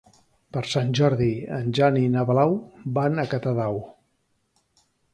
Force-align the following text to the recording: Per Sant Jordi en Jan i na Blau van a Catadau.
Per 0.55 0.63
Sant 0.71 0.89
Jordi 0.99 1.27
en 1.59 1.69
Jan 1.81 2.01
i 2.01 2.07
na 2.15 2.25
Blau 2.31 2.57
van 2.99 3.27
a 3.27 3.29
Catadau. 3.35 3.81